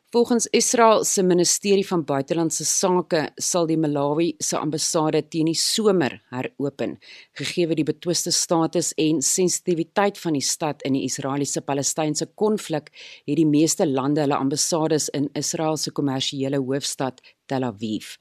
[0.09, 6.13] Volgens Israel se ministerie van buitelandse sake sal die Malawi se ambassade teen die somer
[6.31, 6.93] heropen,
[7.35, 12.87] gegee die betwiste status en sensitiwiteit van die stad in die Israeliese-Palestynse konflik,
[13.27, 18.13] het die meeste lande hulle ambassades in Israel se kommersiële hoofstad Tel Aviv.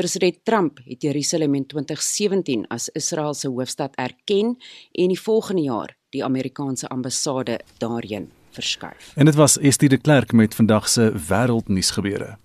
[0.00, 4.56] President Trump het Jerusalem in 2017 as Israel se hoofstad erken
[4.92, 9.12] en die volgende jaar die Amerikaanse ambassade daarheen verskuif.
[9.14, 12.36] En dit was Estie de Klerk met vandag se wêreldnuus gebeure.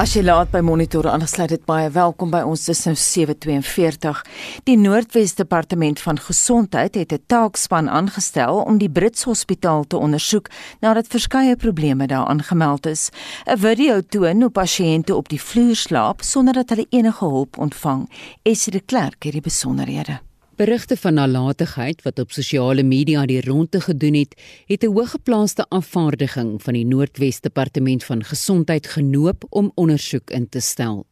[0.00, 4.22] As jy laat by Monitor aangesluit het, baie welkom by ons dis nou 742.
[4.64, 10.48] Die Noordwes Departement van Gesondheid het 'n taakspan aangestel om die Brits Hospitaal te ondersoek
[10.80, 13.10] nadat verskeie probleme daar aangemeld is.
[13.44, 18.08] 'n Video toon hoe pasiënte op die vloer slaap sonder dat hulle enige hulp ontvang.
[18.42, 20.29] Esie de Klerk het die besonderhede.
[20.60, 24.34] Berigte van nalatigheid wat op sosiale media die ronde gedoen het,
[24.68, 30.60] het 'n hoëgeplaaste afvaardiging van die Noordwes Departement van Gesondheid genoop om ondersoek in te
[30.60, 31.06] stel.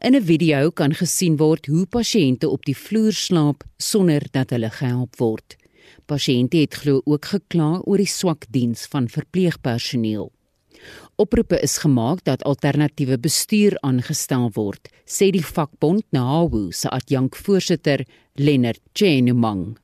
[0.00, 4.70] In 'n video kan gesien word hoe pasiënte op die vloer slaap sonder dat hulle
[4.70, 5.56] gehelp word.
[6.06, 10.32] Pasiënte het glo ook gekla oor die swak diens van verpleegpersoneel.
[11.16, 16.88] Oproepe is gemaak dat alternatiewe bestuur aangestel word, sê die vakbond NAWU se
[18.36, 19.76] adjunkvoorsitter Lennard Chenumang.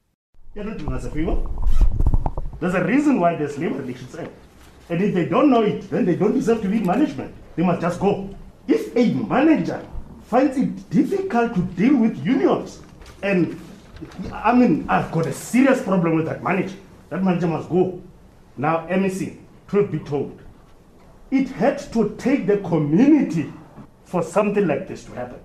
[2.61, 4.29] There's a reason why there's labor relations act.
[4.29, 4.95] Eh?
[4.95, 7.35] And if they don't know it, then they don't deserve to be management.
[7.57, 8.35] They must just go.
[8.67, 9.87] If a manager
[10.23, 12.81] finds it difficult to deal with unions,
[13.23, 13.61] and
[14.33, 16.77] I mean, I've got a serious problem with that manager.
[17.11, 18.03] That manager must go.
[18.57, 20.41] Now, MEC, truth be told,
[21.31, 23.53] it had to take the community
[24.05, 25.41] for something like this to happen.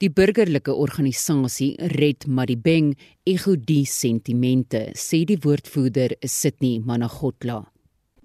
[0.00, 2.94] Die burgerlike organisasie Red Madibeng
[3.28, 7.58] ego die sentimente, sê die woordvoerder Sydney Managotla.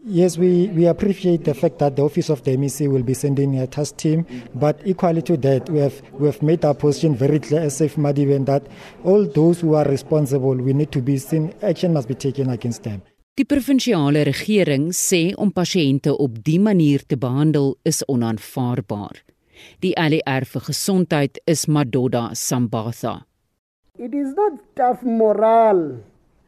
[0.07, 3.59] Yes, we, we appreciate the fact that the Office of the MEC will be sending
[3.59, 7.39] a task team, but equally to that, we have, we have made our position very
[7.39, 8.63] clear as Safe Madiben that
[9.03, 12.83] all those who are responsible, we need to be seen, action must be taken against
[12.83, 13.01] them.
[13.35, 19.25] Die provinsiale regering sê om pasiënte op dië manier te behandel is onaanvaarbaar.
[19.81, 23.25] Die ALR vir gesondheid is Madoda Sambatha.
[23.97, 26.03] It is not tough morale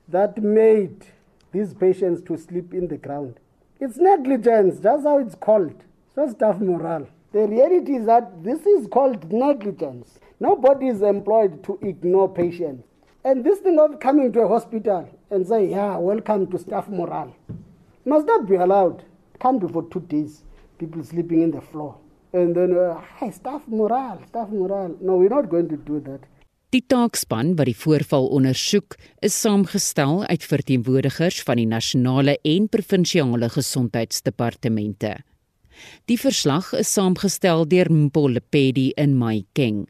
[0.09, 1.05] that made
[1.51, 3.35] these patients to sleep in the ground.
[3.79, 5.75] It's negligence, that's how it's called.
[6.07, 7.07] It's not tough morale.
[7.31, 10.19] The reality is that this is called negligence.
[10.39, 12.87] Nobody is employed to ignore patients.
[13.23, 17.35] And this thing of coming to a hospital and say, yeah, welcome to staff morale,
[18.05, 19.01] must not be allowed.
[19.33, 20.43] It can't be for two days,
[20.79, 21.97] people sleeping in the floor.
[22.37, 24.95] And then, uh, hey, staff morale, staff morale.
[25.01, 26.21] No, we're not going to do that.
[26.75, 33.47] Die taakspan wat die voorval ondersoek, is saamgestel uit verteenwoordigers van die nasionale en provinsiale
[33.53, 35.13] gesondheidsdepartemente.
[36.11, 39.85] Die verslag is saamgestel deur Mpolepedi in Maikeng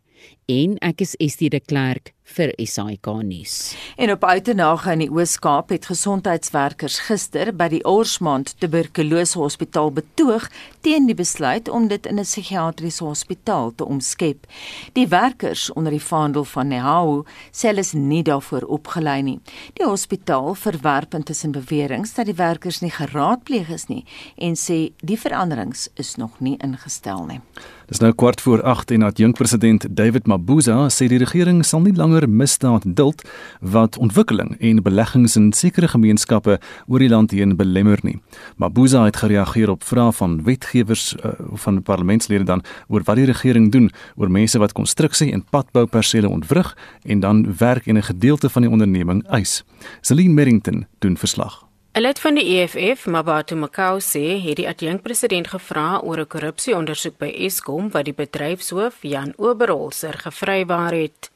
[0.51, 3.75] en ek is Estie de Klerk vir SAK nuus.
[3.95, 10.49] En op Uitenage in die Oos-Kaap het gesondheidswerkers gister by die Orsmond Tuberkulose Hospitaal betoog
[10.85, 14.45] teen die besluit om dit in 'n psigiatriese hospitaal te omskep.
[14.93, 19.39] Die werkers onder die vaandel van Nehau sê hulle is nie daarvoor opgelei nie.
[19.73, 25.19] Die hospitaal verwerp intussen beweringe dat die werkers nie geraadpleeg is nie en sê die
[25.19, 27.41] veranderings is nog nie ingestel nie.
[27.87, 32.16] Dis nou kwart voor 8 en adjunkpresident David Mabuza sê die regering sal nie langer
[32.25, 33.21] misdaad duld
[33.62, 38.17] wat ontwikkeling en beleggings in sekere gemeenskappe oor die land heen belemmer nie.
[38.58, 43.71] Mabuza het gereageer op vrae van wetgewers uh, van parlementslede dan oor wat die regering
[43.71, 48.62] doen oor mense wat konstruksie en padboupersele ontwrig en dan werk en 'n gedeelte van
[48.62, 49.63] die onderneming eis.
[50.01, 51.67] Celine Merrington doen verslag.
[51.97, 57.17] 'n Lid van die EFF, Mabatu Makau sê, het die adjunkpresident gevra oor 'n korrupsieondersoek
[57.17, 61.32] by Eskom wat die bedryfshoof Jan Oberholzer gevrywaar het.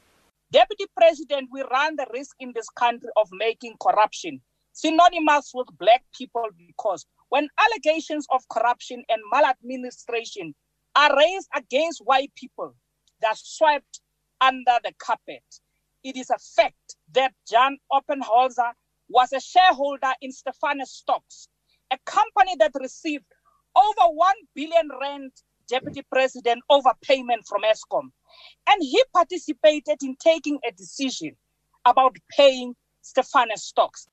[0.52, 4.42] Deputy President, we run the risk in this country of making corruption
[4.74, 10.54] synonymous with black people because when allegations of corruption and maladministration
[10.96, 12.76] are raised against white people,
[13.22, 14.02] they're swept
[14.42, 15.44] under the carpet.
[16.04, 18.72] It is a fact that Jan Oppenholzer
[19.08, 21.48] was a shareholder in Stefano Stocks,
[21.92, 23.26] a company that received
[23.76, 25.32] over 1 billion rand
[25.70, 28.10] deputy president overpayment from Eskom.
[28.66, 31.36] And he participated in taking a decision
[31.84, 34.08] about paying Stefano Stocks.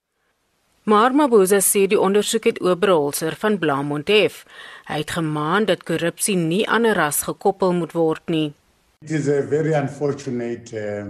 [0.88, 4.46] Maar Mabuza sê die ondersoek het Oberholzer van Blamont hef.
[4.88, 8.54] Hy het gemaan dat korrupsie nie aan 'n ras gekoppel moet word nie.
[9.02, 11.06] It is a very unfortunate uh,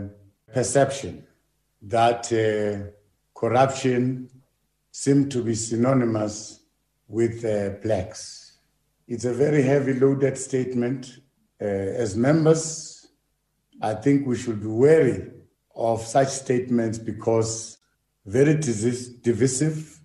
[0.53, 1.23] perception
[1.89, 2.91] that uh,
[3.33, 4.29] corruption
[4.91, 6.61] seem to be synonymous
[7.07, 8.53] with uh, blacks.
[9.07, 11.21] It's a very heavy loaded statement.
[11.61, 12.98] Uh, as members,
[13.81, 15.31] I think we should be wary
[15.75, 17.79] of such statements because
[18.27, 20.01] very divisive.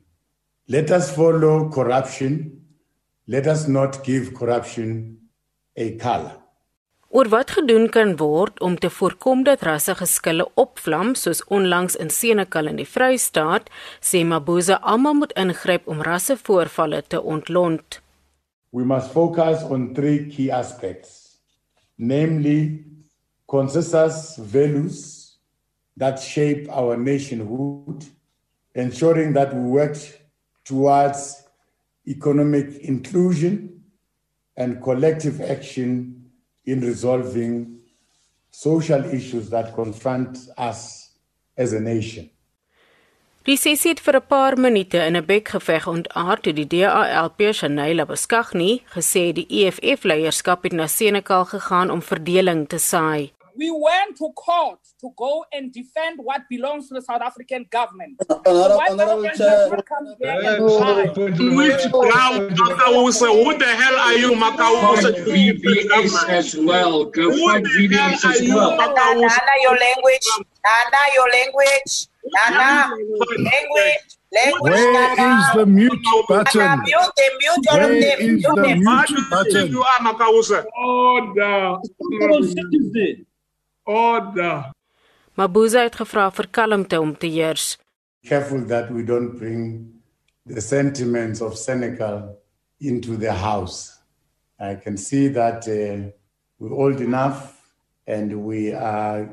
[0.68, 2.62] Let us follow corruption.
[3.28, 5.18] Let us not give corruption
[5.76, 6.44] a color.
[7.14, 12.72] oor wat gedoen kan word om te voorkom dat rassegeskille opvlam soos onlangs in Senekal
[12.72, 13.70] in die Vrystaat,
[14.02, 18.00] sê Mabuza almal moet ingryp om rassevoorvalle te ontlont.
[18.74, 21.38] We must focus on three key aspects,
[21.98, 22.82] namely
[23.54, 25.38] consensus values
[25.96, 28.04] that shape our nationhood,
[28.74, 29.96] ensuring that we work
[30.66, 31.44] towards
[32.08, 33.84] economic inclusion
[34.58, 35.92] and collective action
[36.66, 37.78] in resolving
[38.50, 41.12] social issues that confront us
[41.56, 42.28] as a nation.
[43.46, 48.06] Die sessie het vir 'n paar minute in 'n bekgeveg ontaard toe die DALP Shanayla
[48.06, 53.32] Beskagni gesê die EFF leierskap het na Senekal gegaan om verdeling te saai.
[53.56, 58.20] We went to court to go and defend what belongs to the South African government.
[58.46, 59.84] Honorable Chair, which
[61.92, 63.20] ground, Makawuse?
[63.22, 65.24] Who the hell are you, Makawuse?
[65.26, 67.06] VBS as well.
[67.06, 68.76] Go find VBS as well.
[68.78, 70.28] Nana, your language.
[70.66, 72.08] Nana, your language.
[72.50, 72.90] Nana,
[73.38, 74.18] language.
[74.34, 75.40] Language, Where Nana.
[75.40, 76.60] is the mute button?
[76.60, 78.20] Nana, mute them, mute all of Where them.
[78.20, 78.80] is Mute the them.
[78.80, 79.68] mute button?
[79.72, 80.66] You are Makawuse.
[80.76, 81.78] Order.
[83.86, 84.72] Order.
[85.36, 87.78] Mabuza het gevra vir kalmte om te heers.
[88.24, 89.92] Careful that we don't bring
[90.46, 92.38] the sentiments of Senegal
[92.80, 93.92] into the house.
[94.60, 96.12] I can see that uh,
[96.60, 97.60] we're old enough
[98.08, 99.28] and we are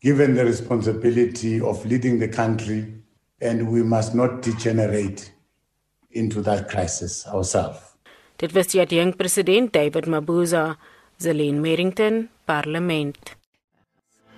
[0.00, 2.94] given the responsibility of leading the country,
[3.40, 5.32] and we must not degenerate
[6.10, 7.80] into that crisis ourselves.
[8.36, 10.76] Dit was die adjunk president David Mabuza,
[11.18, 13.36] Zelene Merrington, Parlement.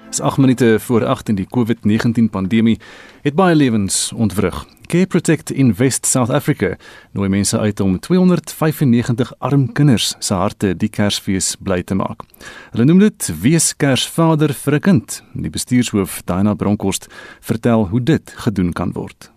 [0.08, 2.78] Dis 8 minute voor 8 in die COVID-19 pandemie
[3.22, 4.64] het baie lewens ontwrig.
[4.86, 6.76] Care Protect in West South Africa
[7.12, 12.24] nooi mense uit om 295 arm kinders se harte die Kersfees bly te maak.
[12.72, 15.22] Hulle noem dit wees Kersvader vir 'n kind.
[15.34, 19.30] Die bestuurshoof Diana Bronkhorst vertel hoe dit gedoen kan word.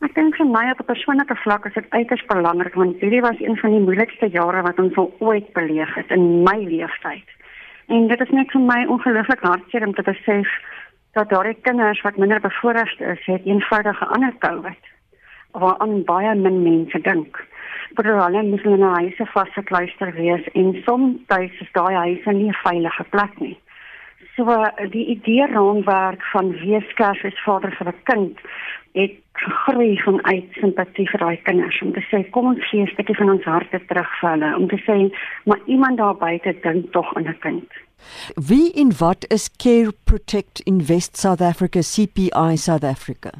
[0.00, 3.40] Ek dink vir my op 'n persoonlike vlak is dit uiters belangrik want hierdie was
[3.40, 7.37] een van die moeilikste jare wat ons al ooit beleef het in my lewenstyd.
[7.88, 10.48] En dit is net vir my ongelooflik hartseer om te besef
[11.16, 14.90] dat daardie kinders wat minder bevoorreg is, het eenvoudige ander COVID
[15.52, 17.38] waaraan baie min mense dink.
[17.96, 23.04] Hulle moet hulle na huise vasgekluister wees en soms is daai huise nie 'n veilige
[23.10, 23.56] plek nie.
[24.38, 24.54] So
[24.92, 28.38] die idee raamwerk van weeskers is vader vir 'n kind
[28.94, 33.16] het gegroei vanuit simpatie vir daai kinders om te sê kom ons gee 'n stukkie
[33.16, 34.96] van ons harte terug vir hulle om te sê
[35.44, 37.68] maar iemand daar buite dink tog aan 'n kind.
[38.48, 43.30] Wie en wat is Care Protect in West South Africa CPI South Africa?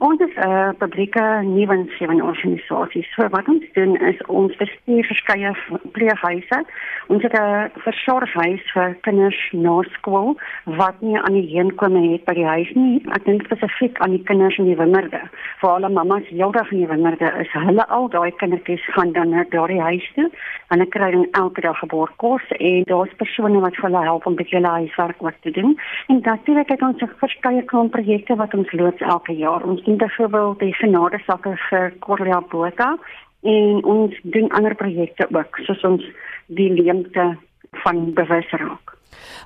[0.00, 3.02] Ons is 'n uh, publieke nuwensgewende organisasie.
[3.12, 5.52] So wat ons doen is ons bestuur verskeie
[5.92, 6.64] pleeghuise.
[7.06, 12.34] Ons het 'n versorghuis vir kinders na skool wat nie aan die heenkome het by
[12.34, 13.02] die huis nie.
[13.12, 15.20] Ek dink spesifiek aan die kinders in die wingerde.
[15.60, 19.44] Vir alle mammas heeldag in die wingerde is hulle al daai kindertjies gaan dan na
[19.50, 20.30] daardie huis toe
[20.70, 24.36] hulle kry dan elke dag geboorte kos en daar's persone wat vir hulle help om
[24.38, 25.72] bietjie hulle huiswerk ook te doen.
[26.08, 29.66] En natuurlik het ons verskeie klein projekte wat ons loods elke jaar.
[29.66, 32.96] Ons doen byvoorbeeld die genadesakke vir Corlia Botha
[33.42, 36.04] en ons doen ander projekte ook soos ons
[36.46, 37.36] die leemte
[37.82, 38.94] van bewus raak.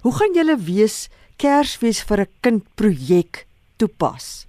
[0.02, 4.46] Hoe gaan julle wees Kersfees vir 'n kind projek toepas?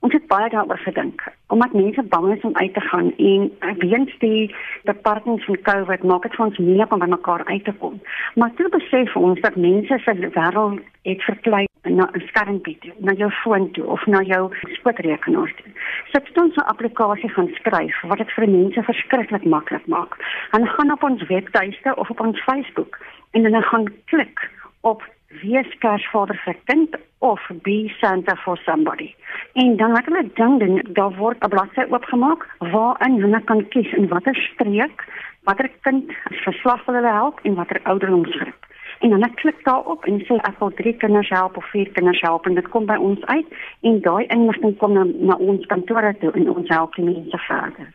[0.00, 1.22] Ons het baie daaroor gedink.
[1.48, 4.54] Omdat mense bang is om uit te gaan en weens die
[4.84, 8.00] beperkings van COVID maak dit vir ons moeilik om by mekaar uit te kom.
[8.34, 13.12] Maar toe besef ons dat mense se wêreld het verklein na 'n skermpie toe, na
[13.12, 15.72] jou foon toe of na jou spootrekenaar toe.
[16.12, 20.16] So dit ons 'n applikasie gaan skryf wat dit vir mense verskriklik maklik maak.
[20.50, 22.98] Hulle gaan op ons webtuiste of op ons Facebook
[23.30, 25.02] en hulle gaan klik op
[25.42, 29.14] wees Kersvader vir kind of be Santa for somebody.
[29.54, 33.92] En dan het hulle ding doen, daar word 'n bladsy oopgemaak waarin hulle kan kies
[33.92, 35.04] in watter streek,
[35.42, 38.65] watter kind verslag hulle help en watter ouderdomsgroep.
[39.00, 42.46] En dan klik daarop en sê ek wil 3 kinders help of 4 kinders help
[42.46, 43.46] en dit kom by ons uit
[43.80, 47.92] en daai inligting kom na, na ons kantore toe en ons help die mense verder.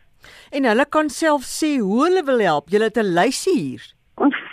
[0.50, 2.70] En hulle kan self sê hoe hulle wil help.
[2.70, 3.84] Jy het 'n lysie hier.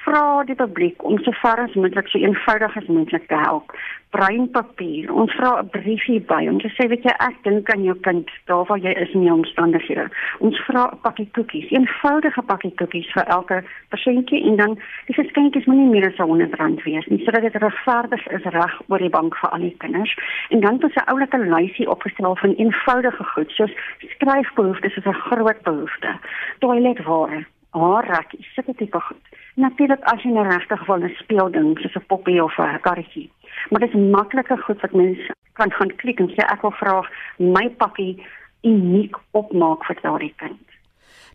[0.09, 3.73] Vra die publiek om so ver as moontlik so eenvoudig as moontlik te help.
[4.09, 5.11] Bruin papier.
[5.13, 8.29] Ons vra 'n briefie by om te sê weet jy ek dink aan jou kind
[8.45, 10.09] daar waar jy is in jou omstandighede.
[10.39, 14.73] Ons vra 'n pakkie koekies, eenvoudige pakkie koekies vir elke pasiëntjie en dan
[15.05, 19.15] die geskenkies moenie meer as R100 wees nie sodat dit regverdig is reg oor die
[19.17, 20.17] bank vir al die kinders.
[20.49, 23.73] En dan het ons 'n oulike lysie opgestel van eenvoudige goed soos
[24.17, 26.17] skryfbehoeftes is 'n groot behoefte.
[26.59, 29.25] Toiletware, haarrekkies, sulke tipe goed.
[29.59, 33.29] Natuurlik as jy nou regtig wil 'n speelding soos 'n poppie of 'n karretjie.
[33.69, 37.03] Maar dit is maklike goed wat mense kan gaan klik en sê ek wil vra
[37.37, 38.23] my pakkie
[38.63, 40.65] uniek opmaak vir daardie kind.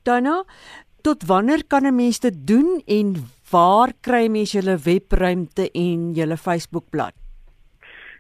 [0.02, 0.44] Daarna
[1.02, 3.14] tot wanneer kan 'n mens dit doen en
[3.50, 7.23] waar kry mense julle webruimte en julle Facebookblad?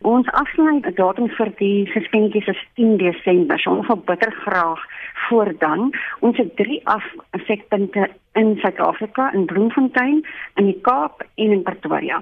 [0.04, 3.56] Ons afsluit datum vir die geskenkies is 10 Desember.
[3.60, 4.82] So ons wil bitter graag
[5.28, 5.94] voor dan.
[6.20, 10.20] Ons het drie afsekpunte in Suid-Afrika in Bloemfontein,
[10.60, 12.20] in die Kaap en in Pretoria.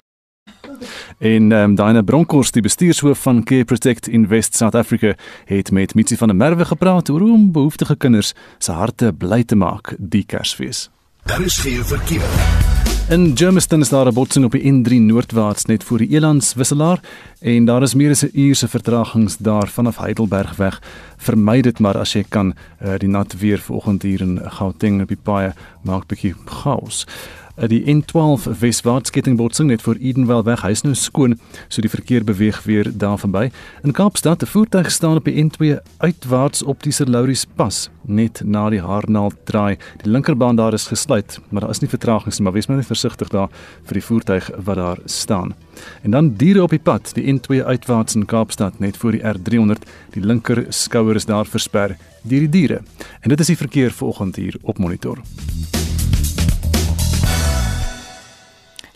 [1.19, 5.15] En ehm um, Daina Bronkhorst, die bestuurshoof van Care Protect Invest South Africa,
[5.45, 9.45] het met Mitsi van der Merwe gepraat oor hoe om behoeftige kinders se harte bly
[9.45, 10.91] te maak die Kersfees.
[11.25, 12.92] Daar is geen verkeer.
[13.09, 17.01] In Germiston is daar 'n botsing op die N3 noordwaarts net voor die Elands wisselaar
[17.41, 20.83] en daar is meer as 'n uur se vertragings daar vanaf Heidelberg weg.
[21.17, 22.55] Vermy dit maar as jy kan.
[22.83, 27.07] Uh, die nat weer vanoggend hier in Gauteng op die paaie maak bietjie chaos.
[27.55, 30.63] Eh, die N12 Weswaarts kettingbotsing net voor Edenwel weg.
[30.65, 31.37] Hy's nou skoon,
[31.69, 33.51] so die verkeer beweeg weer daar verby.
[33.85, 38.43] In Kaapstad, 'n voertuig staan op die N2 uitwaarts op die Sir Lauris pas, net
[38.45, 39.77] na die Haarnaal draai.
[40.03, 42.87] Die linkerbaan daar is gesluit, maar daar is nie vertragings nie, maar wees maar net
[42.87, 43.49] versigtig daar
[43.85, 45.55] vir die voertuig wat daar staan.
[46.03, 49.85] En dan diere op die pad, die N2 uitwaarts in Kaapstad net voor die R300,
[50.11, 52.83] die linker skouer is daar versper deur die diere.
[53.21, 55.19] En dit is die verkeer vanoggend hier op monitor.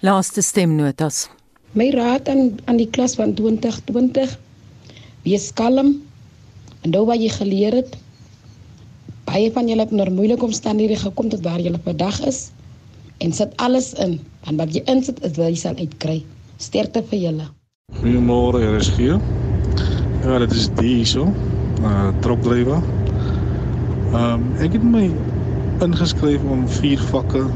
[0.06, 1.24] Laaste stemnotas.
[1.74, 4.34] My raad aan aan die klas van 2020:
[5.24, 5.88] Wees kalm.
[6.84, 7.96] En nou wat jy geleer het,
[9.26, 12.50] baie van julle het onder moeilike omstandighede gekom tot waar julle vandag is
[13.18, 14.20] en sit alles in.
[14.46, 16.20] En wat jy insit, is wat jy sal uitkry.
[16.62, 17.50] Sterkte vir julle.
[17.98, 19.18] Goeiemôre, RSG.
[20.22, 21.32] Ja, dit is die so.
[21.82, 22.78] Uh tropdrywer.
[24.12, 25.08] Ehm um, ek het my
[25.82, 27.48] ingeskryf om vier vakke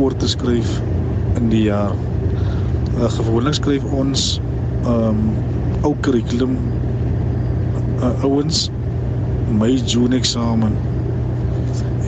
[0.00, 0.80] oor te skryf
[1.38, 1.94] in die jaar.
[2.98, 4.40] Uh, gewoonlik skryf ons
[4.84, 5.22] ehm um,
[5.86, 6.56] ou kurrikulum
[8.02, 8.66] uh, ouens
[9.60, 10.74] my June eksamen.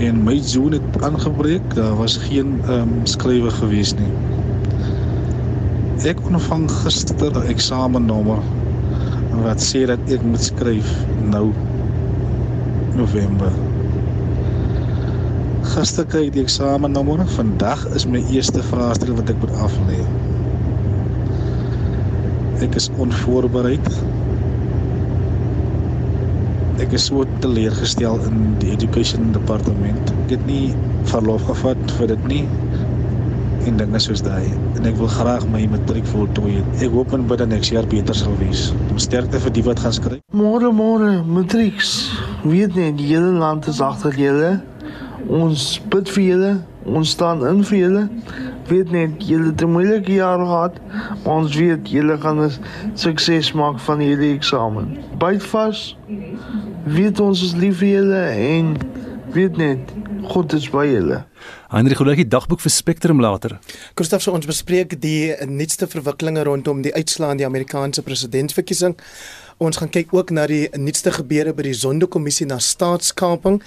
[0.00, 4.10] En my June het aangebreek, daar was geen ehm um, skrywe gewees nie.
[6.10, 8.42] Ek ontvang gister 'n eksamennommer
[9.44, 10.88] wat sê dat ek moet skryf
[11.30, 11.52] nou
[12.96, 13.69] November.
[15.70, 17.22] Gister kyk die eksamennommer.
[17.36, 20.00] Vandag is my eerste vraestel wat ek moet aflê.
[22.66, 23.86] Ek is onvoorbereid.
[26.80, 30.14] Ek is so teleurgestel in die education department.
[30.24, 30.72] Ek het nie
[31.12, 32.44] verlof gevat vir dit nie.
[33.68, 34.48] en dinge soos daai.
[34.78, 36.60] En ek wil graag my matriek voltooi.
[36.80, 38.70] Ek hoop en bid dat next jaar beter sal wees.
[38.90, 40.22] Om sterkte vir die wat gaan skryf.
[40.36, 42.10] Môre môre, matrieks.
[42.44, 44.56] Weet net die hele land is agter julle.
[45.28, 46.52] Ons bid vir julle.
[46.84, 48.04] Ons staan in vir julle.
[48.70, 50.74] Weet net julle het 'n moeilike jaar gehad,
[51.24, 52.50] maar ons weet julle gaan 'n
[52.94, 54.98] sukses maak van hierdie eksamen.
[55.18, 55.96] Byt vas.
[56.84, 58.76] Weet ons is lief vir julle en
[59.32, 59.78] weet net
[60.22, 61.24] God is by julle.
[61.68, 63.58] Heinrich Golagie dagboek vir Spectrum later.
[63.94, 68.96] Christof, so ons bespreek die nuutste verwikkelinge rondom die die Amerikaanse presidentsverkiesing.
[69.60, 73.58] Ons gaan kyk ook na die nuutste gebeure by die Sondekommissie na staatskaping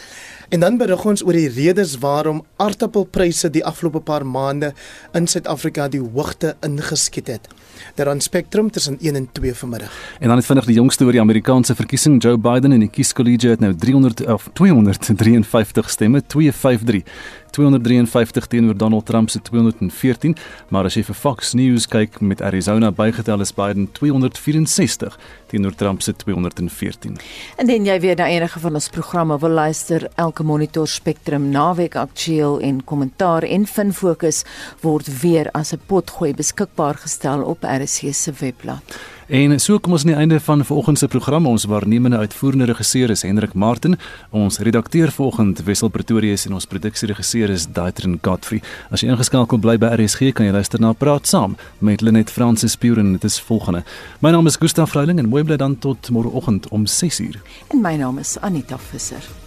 [0.50, 4.72] en dan berig ons oor die redes waarom aardappelpryse die afgelope paar maande
[5.14, 7.46] in Suid-Afrika die hoogte ingeskiet het.
[7.94, 9.94] Daar aan Spectrum tussen 1 en 2 vanmiddag.
[10.20, 12.18] En dan het vinnig die jongste oor die Amerikaanse verkiesing.
[12.24, 17.06] Joe Biden en die kieskollegie het nou 300 of 253 stemme, 253
[17.54, 20.36] 253 teenoor Donald Trump se 214,
[20.74, 25.18] maar as jy vir Fox News kyk met Arizona bygetel is Biden 264
[25.54, 27.20] teenoor Trump se 214.
[27.62, 32.58] Indien jy weer na enige van ons programme wil luister, elke Monitor Spectrum naweek aktueel
[32.66, 34.44] en kommentaar en fin fokus
[34.82, 39.13] word weer as 'n potgooi beskikbaar gestel op RSC se webblad.
[39.28, 41.46] En so kom ons aan die einde van vanoggend se program.
[41.48, 43.96] Ons waarnemende uitvoerende regisseur is Hendrik Martin,
[44.30, 48.60] ons redakteur vanoggend Wessel Pretorius en ons produksieregisseur is Daitrin Godfrey.
[48.92, 52.76] As jy ingeskakel bly by RSG, kan jy luister na Praat Saam met Lenet Fransis
[52.76, 53.14] Puren.
[53.16, 53.86] Dit is volgende.
[54.20, 57.40] My naam is Gustaf Vreiling en mooi bly dan tot môreoggend om 6uur.
[57.72, 59.43] En my naam is Anita Visser.